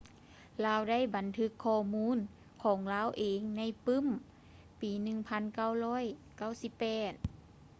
[0.65, 2.17] ລາວໄດ້ບັນທຶກຂໍ້ມູນ
[2.63, 4.07] ຂອງລາວເອງໃນປື້ມ
[4.81, 4.91] ປີ
[6.31, 7.25] 1998